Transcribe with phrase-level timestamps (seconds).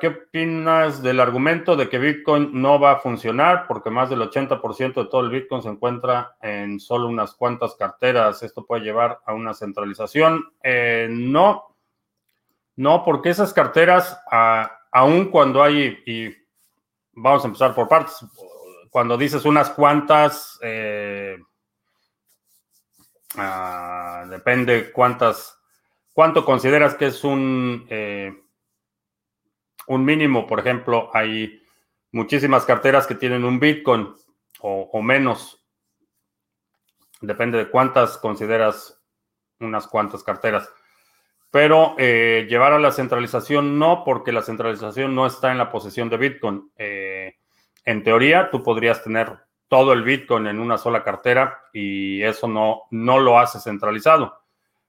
[0.00, 4.94] ¿qué opinas del argumento de que Bitcoin no va a funcionar porque más del 80%
[4.94, 8.42] de todo el Bitcoin se encuentra en solo unas cuantas carteras?
[8.42, 10.52] ¿Esto puede llevar a una centralización?
[10.62, 11.76] Eh, no,
[12.76, 14.18] no, porque esas carteras,
[14.90, 16.34] aún cuando hay, y
[17.12, 18.24] vamos a empezar por partes,
[18.90, 21.38] cuando dices unas cuantas, eh,
[23.36, 25.58] ah, depende cuántas,
[26.12, 27.86] cuánto consideras que es un...
[27.88, 28.34] Eh,
[29.90, 31.64] un mínimo, por ejemplo, hay
[32.12, 34.14] muchísimas carteras que tienen un Bitcoin
[34.60, 35.66] o, menos.
[37.20, 39.02] Depende de cuántas consideras
[39.58, 40.70] unas cuantas carteras.
[41.50, 46.08] Pero eh, llevar a la centralización no, porque la centralización no está en la posesión
[46.08, 46.70] de Bitcoin.
[46.76, 47.38] Eh,
[47.84, 52.82] en teoría, tú podrías tener todo el Bitcoin en una sola cartera y eso no,
[52.92, 54.40] no lo hace centralizado.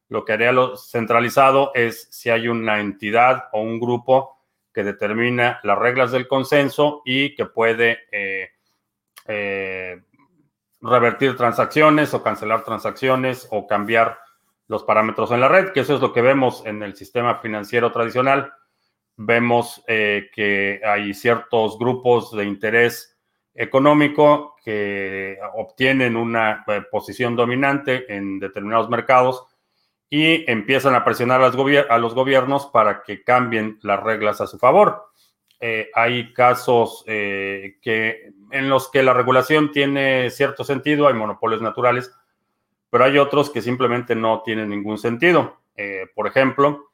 [0.10, 4.41] Lo que haría lo centralizado es si hay una entidad o un grupo
[4.74, 8.50] que determina las reglas del consenso y que puede eh,
[9.28, 10.02] eh,
[10.82, 14.20] revertir transacciones o cancelar transacciones o cambiar
[14.68, 17.92] los parámetros en la red, que eso es lo que vemos en el sistema financiero
[17.92, 18.54] tradicional.
[19.18, 23.20] Vemos eh, que hay ciertos grupos de interés
[23.54, 29.46] económico que obtienen una posición dominante en determinados mercados
[30.14, 35.06] y empiezan a presionar a los, gobiernos para que cambien las reglas a su favor.
[35.62, 41.62] Eh, hay casos eh, que, en los que la regulación tiene cierto sentido, hay monopolios
[41.62, 42.14] naturales,
[42.90, 45.62] pero hay otros que simplemente no tienen ningún sentido.
[45.78, 46.90] Eh, por ejemplo,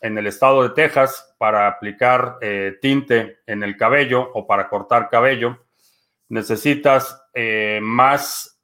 [0.00, 2.38] en el estado de Texas, para aplicar
[2.80, 5.66] tinte en el cabello o para cortar cabello,
[6.28, 7.20] necesitas
[7.82, 8.62] más,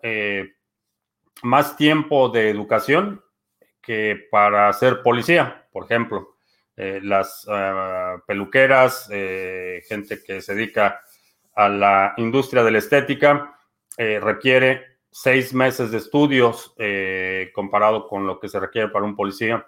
[1.43, 3.21] más tiempo de educación
[3.87, 6.35] que para ser policía, por ejemplo.
[6.77, 11.01] Eh, las ah, peluqueras, eh, gente que se dedica
[11.55, 13.57] a la industria de la estética,
[13.97, 16.75] eh, requiere seis meses de estudios
[17.55, 19.67] comparado con lo que se requiere para un policía,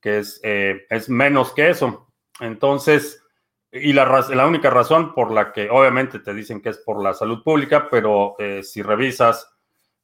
[0.00, 2.10] que es, es menos que eso.
[2.40, 3.22] Entonces,
[3.70, 7.12] y la, la, única razón por la que obviamente te dicen que es por la
[7.12, 9.54] salud pública, pero si revisas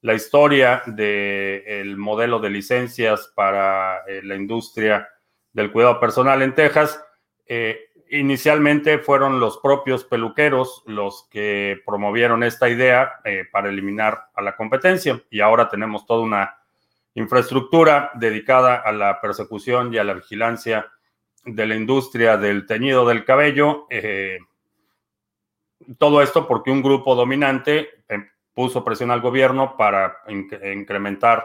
[0.03, 5.09] la historia del modelo de licencias para eh, la industria
[5.53, 7.03] del cuidado personal en Texas.
[7.47, 14.43] Eh, inicialmente fueron los propios peluqueros los que promovieron esta idea eh, para eliminar a
[14.43, 16.57] la competencia y ahora tenemos toda una
[17.15, 20.87] infraestructura dedicada a la persecución y a la vigilancia
[21.45, 23.87] de la industria del teñido del cabello.
[25.99, 28.05] todo esto porque un grupo dominante
[28.57, 31.45] puso presión al gobierno para incrementar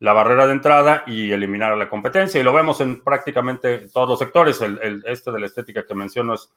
[0.00, 2.38] la barrera de entrada y eliminar la competencia.
[2.38, 4.60] Y lo vemos en prácticamente todos los sectores.
[4.60, 6.52] El, este de la estética que menciono es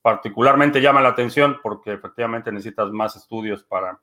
[0.00, 3.98] particularmente llama la atención porque efectivamente necesitas más estudios para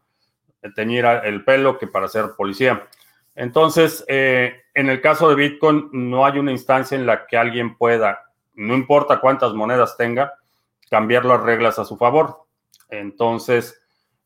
[0.75, 2.85] teñir el pelo que para ser policía.
[3.33, 7.77] Entonces, eh, en el caso de Bitcoin, no hay una instancia en la que alguien
[7.77, 8.25] pueda,
[8.55, 10.33] no importa cuántas monedas tenga,
[10.89, 12.43] cambiar las reglas a su favor.
[12.89, 13.79] Entonces,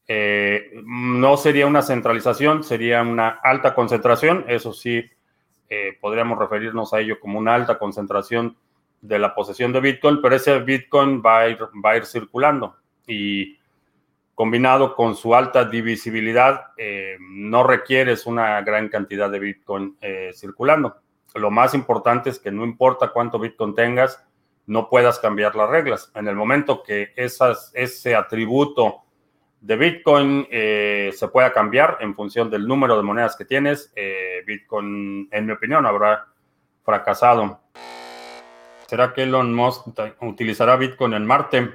[0.07, 4.45] eh, no sería una centralización, sería una alta concentración.
[4.47, 5.03] Eso sí,
[5.69, 8.57] eh, podríamos referirnos a ello como una alta concentración
[9.01, 12.77] de la posesión de Bitcoin, pero ese Bitcoin va a ir, va a ir circulando
[13.05, 13.57] y
[14.35, 19.97] combinado con su alta divisibilidad, eh, no requieres una gran cantidad de Bitcoin
[20.33, 20.95] circulando.
[21.35, 24.23] Lo más importante es que no importa cuánto Bitcoin tengas,
[24.65, 26.11] no puedas cambiar las reglas.
[26.15, 29.02] En el momento que ese atributo
[29.63, 33.93] de Bitcoin eh, se pueda cambiar en función del número de monedas que tienes.
[33.95, 36.27] Eh, Bitcoin, en mi opinión, habrá
[36.83, 37.61] fracasado.
[38.87, 39.87] ¿Será que Elon Musk
[40.19, 41.71] utilizará Bitcoin en Marte?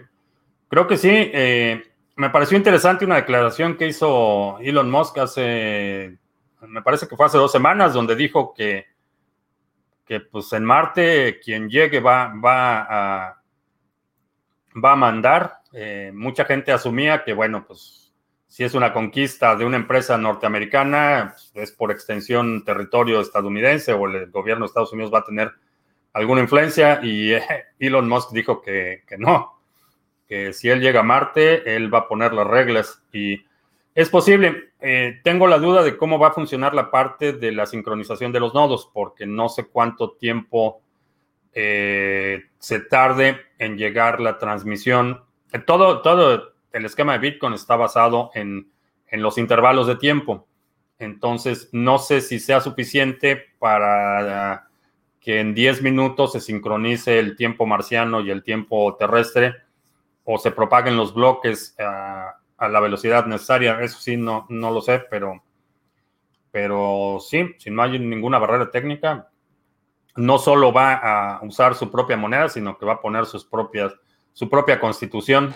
[0.69, 1.09] Creo que sí.
[1.11, 1.83] Eh,
[2.17, 6.19] me pareció interesante una declaración que hizo Elon Musk hace,
[6.61, 8.85] me parece que fue hace dos semanas, donde dijo que,
[10.05, 13.38] que pues en Marte quien llegue va, va a
[14.85, 15.61] va a mandar.
[15.73, 18.13] Eh, mucha gente asumía que, bueno, pues
[18.47, 24.07] si es una conquista de una empresa norteamericana, pues, es por extensión territorio estadounidense o
[24.07, 25.53] el gobierno de Estados Unidos va a tener
[26.13, 27.33] alguna influencia y
[27.79, 29.61] Elon Musk dijo que, no,
[30.27, 33.45] que si él llega a Marte, él va a poner las reglas y
[33.95, 34.73] es posible.
[34.81, 38.41] Eh, tengo la duda de cómo va a funcionar la parte de la sincronización de
[38.41, 40.81] los nodos, porque no sé cuánto tiempo
[41.55, 45.25] eh, se tarde en llegar la transmisión.
[45.67, 48.71] Todo, todo el esquema de Bitcoin está basado en,
[49.13, 50.47] los intervalos de tiempo.
[50.99, 54.69] Entonces, no sé si sea suficiente para
[55.21, 59.55] que en 10 minutos se sincronice el tiempo marciano y el tiempo terrestre
[60.25, 62.37] o se propaguen los bloques a,
[62.69, 63.81] la velocidad necesaria.
[63.81, 65.43] Eso sí, no, no lo sé, pero,
[66.51, 69.31] pero sí, si no hay ninguna barrera técnica,
[70.19, 73.95] no solo va a usar su propia moneda, sino que va a poner sus propias,
[74.33, 75.55] su propia constitución.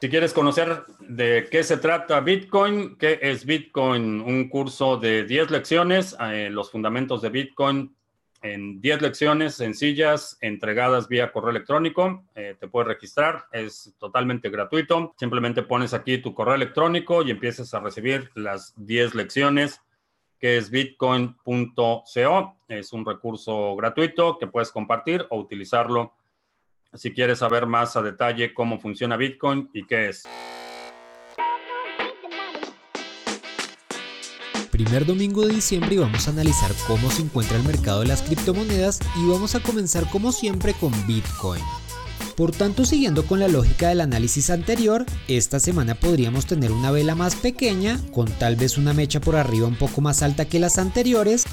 [0.00, 5.50] Si quieres conocer de qué se trata Bitcoin, qué es Bitcoin, un curso de 10
[5.50, 7.96] lecciones, eh, los fundamentos de Bitcoin
[8.42, 12.24] en 10 lecciones sencillas entregadas vía correo electrónico.
[12.34, 15.14] Eh, te puedes registrar, es totalmente gratuito.
[15.18, 19.80] Simplemente pones aquí tu correo electrónico y empiezas a recibir las 10 lecciones
[20.38, 22.04] que es bitcoin.co.
[22.68, 26.12] Es un recurso gratuito que puedes compartir o utilizarlo
[26.94, 30.24] si quieres saber más a detalle cómo funciona Bitcoin y qué es.
[34.70, 38.22] Primer domingo de diciembre y vamos a analizar cómo se encuentra el mercado de las
[38.22, 41.62] criptomonedas y vamos a comenzar como siempre con Bitcoin.
[42.36, 47.14] Por tanto, siguiendo con la lógica del análisis anterior, esta semana podríamos tener una vela
[47.14, 50.76] más pequeña, con tal vez una mecha por arriba un poco más alta que las
[50.76, 51.46] anteriores,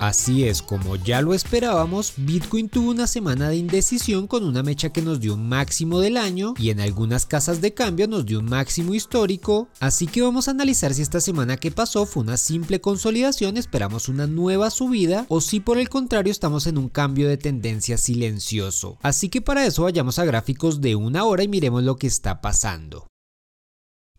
[0.00, 4.88] Así es, como ya lo esperábamos, Bitcoin tuvo una semana de indecisión con una mecha
[4.88, 8.38] que nos dio un máximo del año y en algunas casas de cambio nos dio
[8.38, 12.38] un máximo histórico, así que vamos a analizar si esta semana que pasó fue una
[12.38, 17.28] simple consolidación, esperamos una nueva subida o si por el contrario estamos en un cambio
[17.28, 18.96] de tendencia silencioso.
[19.02, 22.40] Así que para eso vayamos a gráficos de una hora y miremos lo que está
[22.40, 23.06] pasando.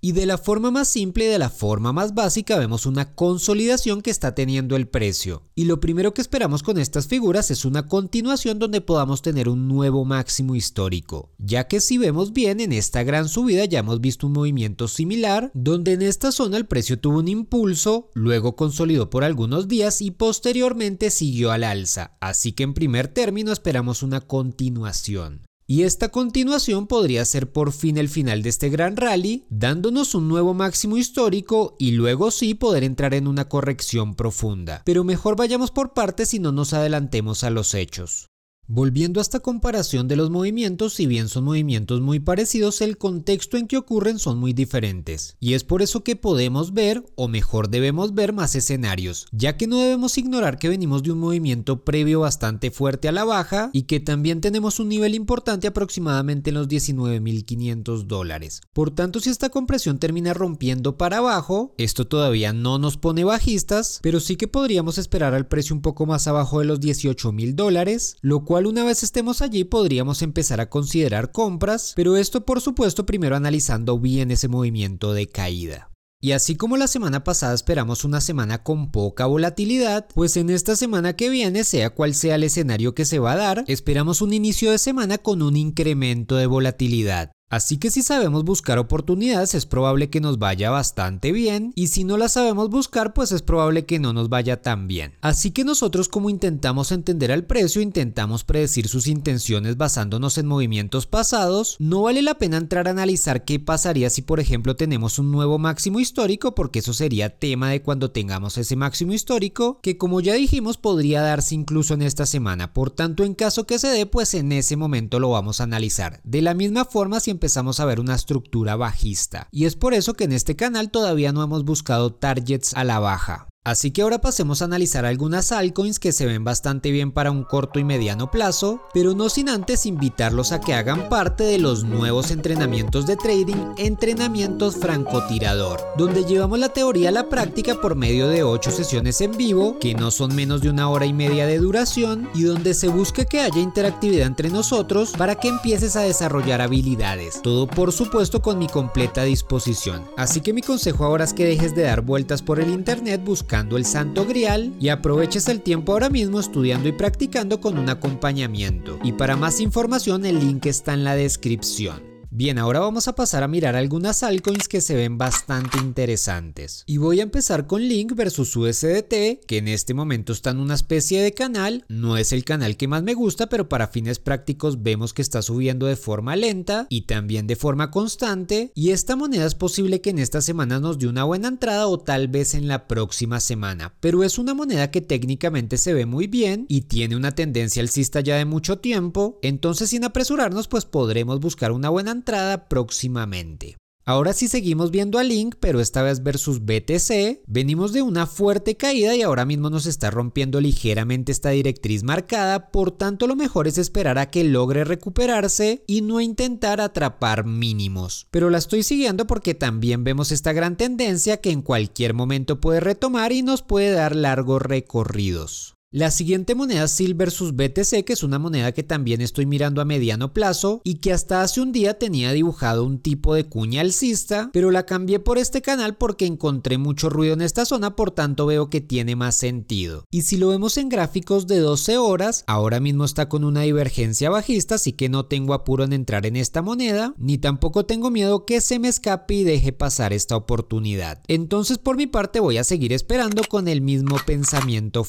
[0.03, 4.01] Y de la forma más simple y de la forma más básica vemos una consolidación
[4.01, 5.43] que está teniendo el precio.
[5.53, 9.67] Y lo primero que esperamos con estas figuras es una continuación donde podamos tener un
[9.67, 11.29] nuevo máximo histórico.
[11.37, 15.51] Ya que si vemos bien en esta gran subida ya hemos visto un movimiento similar,
[15.53, 20.09] donde en esta zona el precio tuvo un impulso, luego consolidó por algunos días y
[20.09, 22.17] posteriormente siguió al alza.
[22.21, 25.43] Así que en primer término esperamos una continuación.
[25.67, 30.27] Y esta continuación podría ser por fin el final de este gran rally, dándonos un
[30.27, 34.81] nuevo máximo histórico y luego sí poder entrar en una corrección profunda.
[34.85, 38.30] Pero mejor vayamos por partes y no nos adelantemos a los hechos.
[38.73, 43.57] Volviendo a esta comparación de los movimientos, si bien son movimientos muy parecidos, el contexto
[43.57, 45.35] en que ocurren son muy diferentes.
[45.41, 49.67] Y es por eso que podemos ver, o mejor debemos ver, más escenarios, ya que
[49.67, 53.81] no debemos ignorar que venimos de un movimiento previo bastante fuerte a la baja y
[53.83, 58.61] que también tenemos un nivel importante aproximadamente en los 19.500 dólares.
[58.71, 63.99] Por tanto, si esta compresión termina rompiendo para abajo, esto todavía no nos pone bajistas,
[64.01, 68.15] pero sí que podríamos esperar al precio un poco más abajo de los 18.000 dólares,
[68.21, 73.05] lo cual una vez estemos allí podríamos empezar a considerar compras, pero esto por supuesto
[73.05, 75.91] primero analizando bien ese movimiento de caída.
[76.23, 80.75] Y así como la semana pasada esperamos una semana con poca volatilidad, pues en esta
[80.75, 84.31] semana que viene, sea cual sea el escenario que se va a dar, esperamos un
[84.31, 87.31] inicio de semana con un incremento de volatilidad.
[87.51, 92.05] Así que si sabemos buscar oportunidades es probable que nos vaya bastante bien y si
[92.05, 95.15] no las sabemos buscar pues es probable que no nos vaya tan bien.
[95.19, 101.07] Así que nosotros como intentamos entender al precio, intentamos predecir sus intenciones basándonos en movimientos
[101.07, 105.29] pasados, no vale la pena entrar a analizar qué pasaría si por ejemplo tenemos un
[105.29, 110.21] nuevo máximo histórico porque eso sería tema de cuando tengamos ese máximo histórico que como
[110.21, 112.71] ya dijimos podría darse incluso en esta semana.
[112.71, 116.21] Por tanto en caso que se dé pues en ese momento lo vamos a analizar.
[116.23, 119.47] De la misma forma siempre empezamos a ver una estructura bajista.
[119.49, 122.99] Y es por eso que en este canal todavía no hemos buscado targets a la
[122.99, 123.50] baja.
[123.63, 127.43] Así que ahora pasemos a analizar algunas altcoins que se ven bastante bien para un
[127.43, 131.83] corto y mediano plazo, pero no sin antes invitarlos a que hagan parte de los
[131.83, 138.29] nuevos entrenamientos de trading, entrenamientos francotirador, donde llevamos la teoría a la práctica por medio
[138.29, 141.59] de 8 sesiones en vivo, que no son menos de una hora y media de
[141.59, 146.61] duración, y donde se busca que haya interactividad entre nosotros para que empieces a desarrollar
[146.61, 150.03] habilidades, todo por supuesto con mi completa disposición.
[150.17, 153.50] Así que mi consejo ahora es que dejes de dar vueltas por el internet buscando
[153.51, 158.97] el santo grial y aproveches el tiempo ahora mismo estudiando y practicando con un acompañamiento.
[159.03, 162.10] Y para más información el link está en la descripción.
[162.33, 166.85] Bien, ahora vamos a pasar a mirar algunas altcoins que se ven bastante interesantes.
[166.87, 170.75] Y voy a empezar con Link versus USDT, que en este momento está en una
[170.75, 171.83] especie de canal.
[171.89, 175.41] No es el canal que más me gusta, pero para fines prácticos vemos que está
[175.41, 178.71] subiendo de forma lenta y también de forma constante.
[178.75, 181.99] Y esta moneda es posible que en esta semana nos dé una buena entrada o
[181.99, 183.93] tal vez en la próxima semana.
[183.99, 188.21] Pero es una moneda que técnicamente se ve muy bien y tiene una tendencia alcista
[188.21, 189.37] ya de mucho tiempo.
[189.41, 193.77] Entonces sin apresurarnos pues podremos buscar una buena entrada próximamente.
[194.03, 197.43] Ahora sí seguimos viendo a Link, pero esta vez versus BTC.
[197.47, 202.71] Venimos de una fuerte caída y ahora mismo nos está rompiendo ligeramente esta directriz marcada,
[202.71, 208.27] por tanto lo mejor es esperar a que logre recuperarse y no intentar atrapar mínimos.
[208.31, 212.79] Pero la estoy siguiendo porque también vemos esta gran tendencia que en cualquier momento puede
[212.79, 215.75] retomar y nos puede dar largos recorridos.
[215.93, 219.81] La siguiente moneda es SIL versus BTC, que es una moneda que también estoy mirando
[219.81, 223.81] a mediano plazo y que hasta hace un día tenía dibujado un tipo de cuña
[223.81, 228.11] alcista, pero la cambié por este canal porque encontré mucho ruido en esta zona, por
[228.11, 230.05] tanto veo que tiene más sentido.
[230.09, 234.29] Y si lo vemos en gráficos de 12 horas, ahora mismo está con una divergencia
[234.29, 238.45] bajista, así que no tengo apuro en entrar en esta moneda, ni tampoco tengo miedo
[238.45, 241.21] que se me escape y deje pasar esta oportunidad.
[241.27, 245.03] Entonces por mi parte voy a seguir esperando con el mismo pensamiento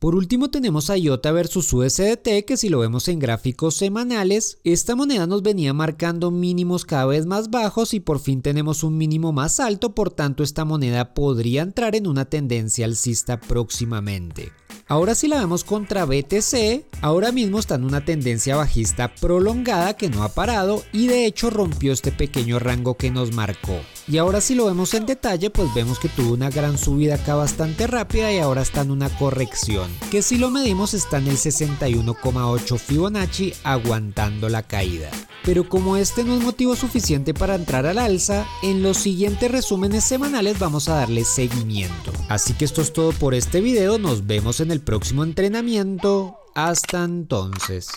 [0.00, 4.96] por último tenemos a IOTA versus USDT que si lo vemos en gráficos semanales, esta
[4.96, 9.32] moneda nos venía marcando mínimos cada vez más bajos y por fin tenemos un mínimo
[9.32, 14.52] más alto, por tanto esta moneda podría entrar en una tendencia alcista próximamente.
[14.90, 20.08] Ahora si la vemos contra BTC, ahora mismo está en una tendencia bajista prolongada que
[20.08, 23.78] no ha parado y de hecho rompió este pequeño rango que nos marcó.
[24.08, 27.36] Y ahora si lo vemos en detalle, pues vemos que tuvo una gran subida acá
[27.36, 31.36] bastante rápida y ahora está en una corrección, que si lo medimos está en el
[31.36, 35.08] 61,8 Fibonacci aguantando la caída.
[35.44, 40.04] Pero como este no es motivo suficiente para entrar al alza, en los siguientes resúmenes
[40.04, 42.12] semanales vamos a darle seguimiento.
[42.28, 46.36] Así que esto es todo por este video, nos vemos en el próximo entrenamiento.
[46.54, 47.90] Hasta entonces.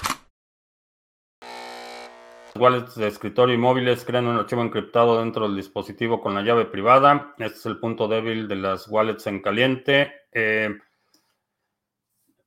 [2.55, 6.65] Wallets de escritorio y móviles crean un archivo encriptado dentro del dispositivo con la llave
[6.65, 7.33] privada.
[7.39, 10.13] Este es el punto débil de las wallets en caliente.
[10.31, 10.69] Eh,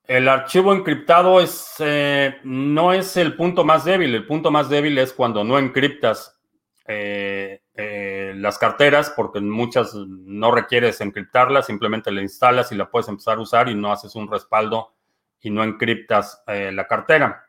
[0.07, 4.14] el archivo encriptado es, eh, no es el punto más débil.
[4.14, 6.38] El punto más débil es cuando no encriptas
[6.87, 7.62] eh,
[8.40, 13.43] las carteras, porque muchas no requieres encriptarlas, simplemente la instalas y la puedes empezar a
[13.43, 14.95] usar y no haces un respaldo
[15.40, 17.45] y no encriptas la cartera.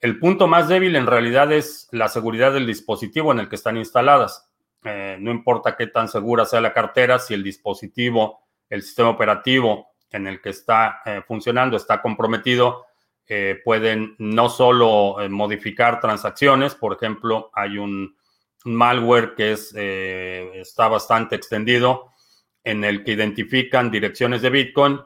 [0.00, 3.76] El punto más débil en realidad es la seguridad del dispositivo en el que están
[3.76, 4.48] instaladas.
[4.84, 9.88] Eh, no importa qué tan segura sea la cartera, si el dispositivo, el sistema operativo
[10.10, 12.86] en el que está eh, funcionando está comprometido,
[13.26, 18.16] eh, pueden no solo modificar transacciones, por ejemplo, hay un,
[18.64, 22.12] malware que es, está bastante extendido
[22.64, 25.00] en el que identifican direcciones de Bitcoin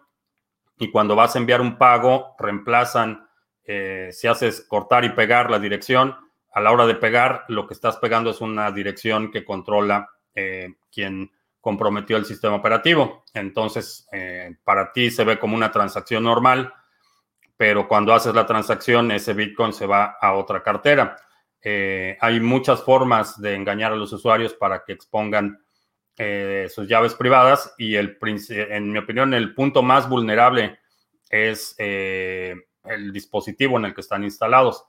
[0.79, 3.29] y cuando vas a enviar un pago reemplazan
[3.65, 6.17] eh, si haces cortar y pegar la dirección,
[6.53, 10.75] a la hora de pegar, lo que estás pegando es una dirección que controla eh,
[10.93, 11.31] quien
[11.61, 13.25] comprometió el sistema operativo.
[13.33, 16.75] Entonces, eh, para ti se ve como una transacción normal,
[17.57, 21.17] pero cuando haces la transacción, ese Bitcoin se va a otra cartera.
[21.64, 25.64] Hay muchas formas de engañar a los usuarios para que expongan
[26.69, 30.78] sus llaves privadas y el, en mi opinión el punto más vulnerable
[31.31, 34.85] es el dispositivo en el que están instalados.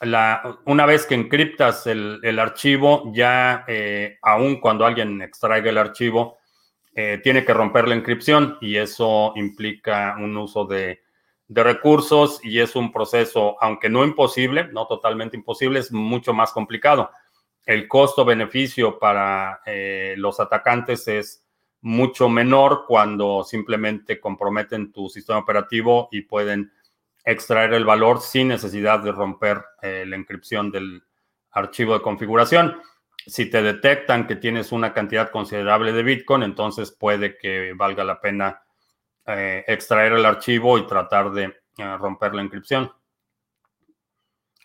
[0.00, 6.38] La, una vez que encriptas el, archivo, ya eh, aun cuando alguien extraiga el archivo,
[6.94, 11.03] eh, tiene que romper la encripción y eso implica un uso de,
[11.48, 17.10] recursos y es un proceso, aunque no imposible, no totalmente imposible, es mucho más complicado.
[17.66, 21.44] El costo-beneficio para eh, los atacantes es
[21.80, 26.72] mucho menor cuando simplemente comprometen tu sistema operativo y pueden
[27.24, 31.02] extraer el valor sin necesidad de romper eh, la inscripción del
[31.50, 32.80] archivo de configuración.
[33.26, 38.20] Si te detectan que tienes una cantidad considerable de Bitcoin, entonces puede que valga la
[38.20, 38.63] pena
[39.26, 41.44] eh, extraer el archivo y tratar de
[41.78, 42.92] eh, romper la inscripción.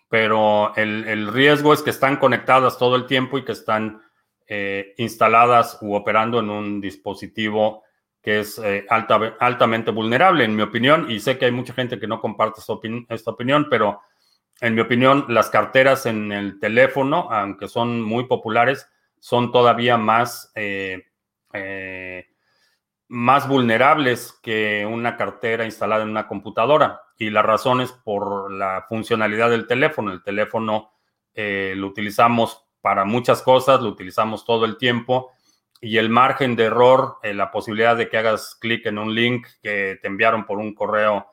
[0.08, 4.02] Pero el, riesgo es que están conectadas todo el tiempo y que están
[4.98, 7.84] instaladas u operando en un dispositivo
[8.22, 12.08] que es eh, altamente vulnerable, en mi opinión, y sé que hay mucha gente que
[12.08, 14.02] no comparte esta, opinión, pero
[14.60, 18.90] en mi opinión, las carteras en el teléfono, aunque son muy populares,
[19.20, 21.06] son todavía más, eh,
[21.54, 22.28] eh,
[23.10, 27.02] más vulnerables que una cartera instalada en una computadora.
[27.18, 30.14] Y la razón es por la funcionalidad del teléfono.
[30.14, 30.94] El teléfono
[31.36, 35.32] lo utilizamos para muchas cosas, lo utilizamos todo el tiempo
[35.82, 39.48] y el margen de error, eh, la posibilidad de que hagas clic en un link
[39.62, 41.28] que te enviaron por un correo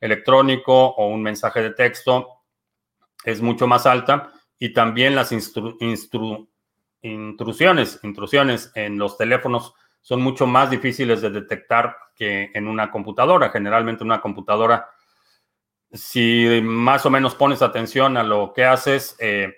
[0.00, 2.28] electrónico o un mensaje de texto
[3.24, 6.48] es mucho más alta y también las intrusiones,
[8.02, 13.50] intrusiones en los teléfonos son mucho más difíciles de detectar que en una computadora.
[13.50, 14.88] Generalmente una computadora,
[15.92, 19.54] si más o menos pones atención a lo que haces, eh,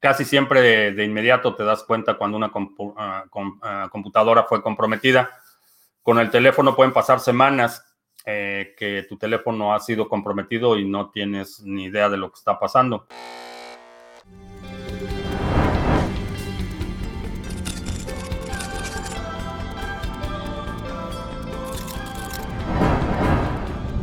[0.00, 2.52] casi siempre de, inmediato te das cuenta cuando una
[2.96, 3.24] ah,
[3.62, 5.30] ah, computadora fue comprometida.
[6.02, 7.84] Con el teléfono pueden pasar semanas
[8.24, 12.38] eh, que tu teléfono ha sido comprometido y no tienes ni idea de lo que
[12.38, 13.06] está pasando.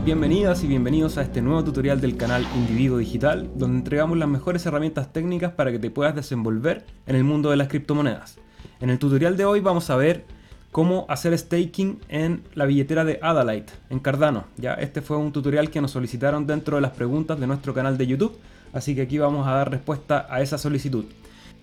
[0.05, 4.63] Bienvenidas y bienvenidos a este nuevo tutorial del canal Individuo Digital, donde entregamos las mejores
[4.67, 8.37] herramientas técnicas para que te puedas desenvolver en el mundo de las criptomonedas.
[8.79, 10.23] En el tutorial de hoy vamos a ver
[10.71, 14.45] cómo hacer staking en la billetera de Adalite, en Cardano.
[14.57, 17.97] Ya este fue un tutorial que nos solicitaron dentro de las preguntas de nuestro canal
[17.97, 18.37] de YouTube,
[18.73, 21.05] así que aquí vamos a dar respuesta a esa solicitud.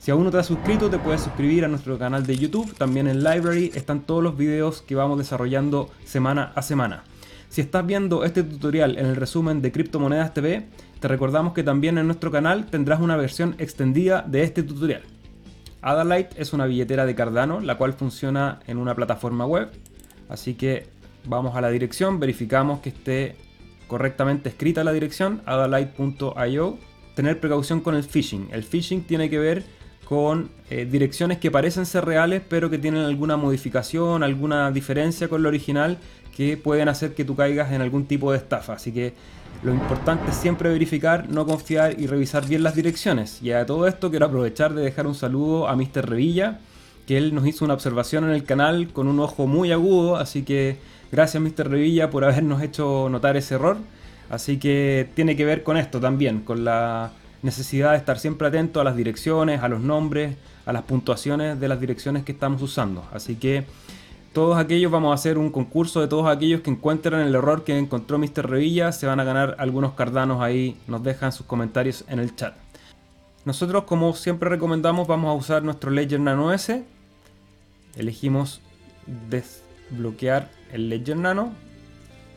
[0.01, 2.75] Si aún no te has suscrito, te puedes suscribir a nuestro canal de YouTube.
[2.75, 7.05] También en Library están todos los videos que vamos desarrollando semana a semana.
[7.53, 10.69] Si estás viendo este tutorial en el resumen de Criptomonedas TV,
[11.01, 15.03] te recordamos que también en nuestro canal tendrás una versión extendida de este tutorial.
[15.83, 19.69] Adalite es una billetera de Cardano, la cual funciona en una plataforma web.
[20.31, 20.87] Así que
[21.27, 23.37] vamos a la dirección, verificamos que esté
[23.87, 26.79] correctamente escrita la dirección, adalite.io.
[27.15, 28.49] Tener precaución con el phishing.
[28.51, 29.63] El phishing tiene que ver
[30.13, 35.43] con eh, direcciones que parecen ser reales, pero que tienen alguna modificación, alguna diferencia con
[35.43, 35.97] lo original
[36.37, 38.75] que pueden hacer que tú caigas en algún tipo de estafa.
[38.75, 39.15] Así que
[39.63, 43.41] lo importante es siempre verificar, no confiar y revisar bien las direcciones.
[43.41, 46.07] Y a todo esto quiero aprovechar de dejar un saludo a Mr.
[46.07, 46.61] Revilla,
[47.07, 50.43] que él nos hizo una observación en el canal con un ojo muy agudo, así
[50.43, 50.77] que
[51.11, 51.71] gracias Mr.
[51.71, 53.79] Revilla por habernos hecho notar ese error.
[54.29, 58.81] Así que tiene que ver con esto también, con la necesidad de estar siempre atento
[58.81, 63.05] a las direcciones, a los nombres, a las puntuaciones de las direcciones que estamos usando.
[63.13, 63.65] Así que
[64.33, 67.77] todos aquellos vamos a hacer un concurso de todos aquellos que encuentren el error que
[67.77, 68.49] encontró Mr.
[68.49, 68.91] Revilla.
[68.93, 70.79] Se van a ganar algunos cardanos ahí.
[70.87, 72.55] Nos dejan sus comentarios en el chat.
[73.45, 76.85] Nosotros, como siempre recomendamos, vamos a usar nuestro Ledger Nano S.
[77.97, 78.63] Elegimos
[79.29, 81.53] desbloquear el Ledger Nano.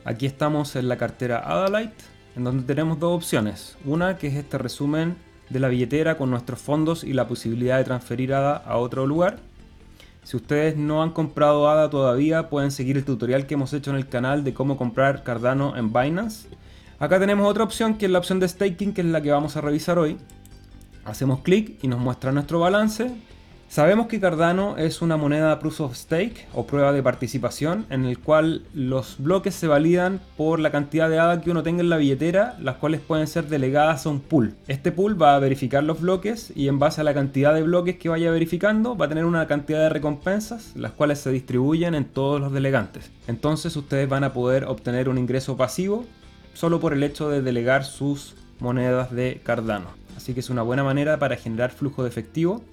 [0.04, 2.04] Aquí estamos en la cartera Adalite,
[2.36, 3.78] en donde tenemos dos opciones.
[3.86, 5.15] Una que es este resumen
[5.50, 9.39] de la billetera con nuestros fondos y la posibilidad de transferir ADA a otro lugar.
[10.24, 13.98] Si ustedes no han comprado ADA todavía, pueden seguir el tutorial que hemos hecho en
[13.98, 16.50] el canal de cómo comprar Cardano en Binance.
[16.98, 19.56] Acá tenemos otra opción que es la opción de staking, que es la que vamos
[19.56, 20.17] a revisar hoy.
[21.04, 23.12] Hacemos clic y nos muestra nuestro balance.
[23.67, 28.19] Sabemos que Cardano es una moneda proof of stake o prueba de participación en el
[28.19, 31.97] cual los bloques se validan por la cantidad de ADA que uno tenga en la
[31.97, 34.54] billetera, las cuales pueden ser delegadas a un pool.
[34.67, 37.97] Este pool va a verificar los bloques y en base a la cantidad de bloques
[37.97, 42.06] que vaya verificando va a tener una cantidad de recompensas, las cuales se distribuyen en
[42.06, 43.12] todos los delegantes.
[43.28, 46.06] Entonces ustedes van a poder obtener un ingreso pasivo
[46.54, 49.88] solo por el hecho de delegar sus monedas de Cardano.
[50.15, 52.63] Así que es una buena manera para generar flujo de efectivo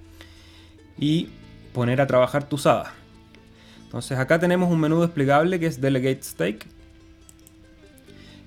[0.98, 1.28] y
[1.72, 2.92] poner a trabajar tu SADA.
[3.84, 6.66] Entonces acá tenemos un menú desplegable que es Delegate Stake,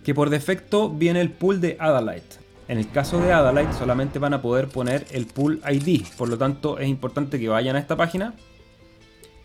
[0.03, 2.37] que por defecto viene el pool de Adalite.
[2.67, 6.37] En el caso de Adalite solamente van a poder poner el pool ID, por lo
[6.37, 8.33] tanto es importante que vayan a esta página,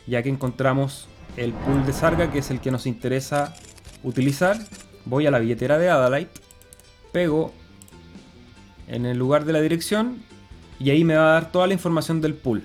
[0.07, 3.55] ya que encontramos el pool de Sarga, que es el que nos interesa
[4.03, 4.59] utilizar.
[5.05, 6.33] Voy a la billetera de Adalite,
[7.13, 7.53] pego
[8.89, 10.23] en el lugar de la dirección
[10.79, 12.63] y ahí me va a dar toda la información del pool.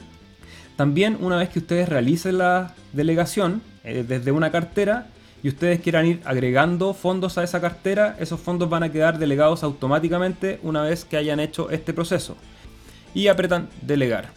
[0.76, 5.08] También una vez que ustedes realicen la delegación eh, desde una cartera
[5.42, 9.64] y ustedes quieran ir agregando fondos a esa cartera, esos fondos van a quedar delegados
[9.64, 12.36] automáticamente una vez que hayan hecho este proceso.
[13.14, 14.30] Y apretan delegar.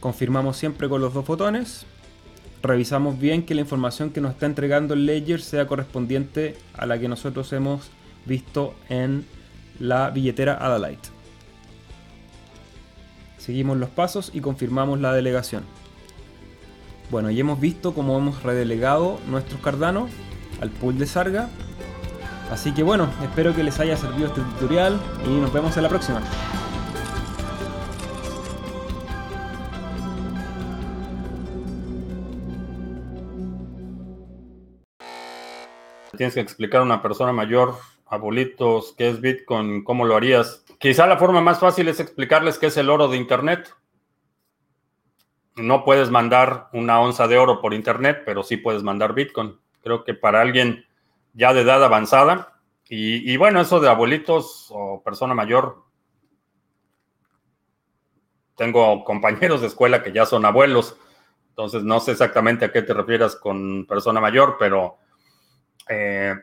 [0.00, 1.84] Confirmamos siempre con los dos botones.
[2.62, 6.98] Revisamos bien que la información que nos está entregando el Ledger sea correspondiente a la
[6.98, 7.90] que nosotros hemos
[8.24, 9.24] visto en
[9.78, 11.17] la billetera Adalite.
[13.48, 15.64] Seguimos los pasos y confirmamos la delegación.
[17.10, 20.06] Bueno, y hemos visto cómo hemos redelegado nuestros Cardano
[20.60, 21.48] al pool de Sarga.
[22.50, 25.88] Así que bueno, espero que les haya servido este tutorial y nos vemos en la
[25.88, 26.20] próxima.
[36.18, 37.76] Tienes que explicar a una persona mayor,
[38.08, 40.66] abuelitos, qué es Bitcoin, cómo lo harías.
[40.78, 43.74] Quizá la forma más fácil es explicarles qué es el oro de Internet.
[45.56, 49.58] No puedes mandar una onza de oro por Internet, pero sí puedes mandar Bitcoin.
[49.82, 50.86] Creo que para alguien
[51.34, 52.58] ya de edad avanzada,
[52.90, 55.84] y, bueno, eso de abuelitos o persona mayor,
[58.56, 60.96] tengo compañeros de escuela que ya son abuelos,
[61.50, 64.96] entonces no sé exactamente a qué te refieras con persona mayor, pero
[65.86, 66.34] eh,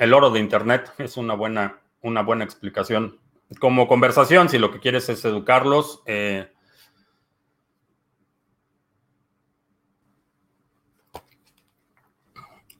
[0.00, 3.18] el oro de Internet es una buena una buena explicación.
[3.58, 6.02] Como conversación, si lo que quieres es educarlos.
[6.06, 6.50] Eh,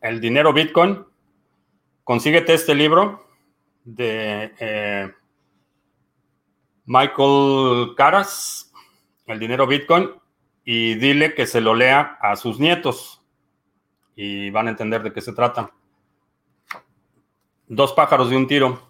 [0.01, 1.05] el dinero Bitcoin,
[2.05, 3.27] consíguete este libro
[3.85, 5.13] de eh,
[6.87, 8.73] Michael Caras,
[9.27, 10.11] El dinero Bitcoin,
[10.65, 13.23] y dile que se lo lea a sus nietos
[14.15, 15.73] y van a entender de qué se trata.
[17.73, 18.90] Dos pájaros de un tiro.